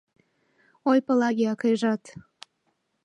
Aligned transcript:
Ой, 0.91 0.99
Палаги 1.05 1.45
акайжат 1.53 2.03